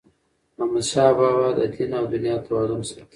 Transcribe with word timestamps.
احمدشاه 0.61 1.11
بابا 1.17 1.43
به 1.55 1.57
د 1.57 1.59
دین 1.73 1.91
او 1.99 2.05
دنیا 2.13 2.35
توازن 2.45 2.81
ساته. 2.87 3.03